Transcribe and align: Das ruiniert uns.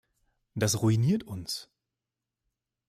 Das 0.55 0.81
ruiniert 0.81 1.25
uns. 1.27 1.69